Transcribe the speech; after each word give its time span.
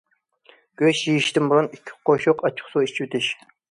گۆش 0.83 1.03
يېيىشتىن 1.11 1.53
بۇرۇن 1.53 1.71
ئىككى 1.79 1.97
قوشۇق 2.11 2.45
ئاچچىقسۇ 2.47 2.89
ئىچىۋېتىش. 2.89 3.35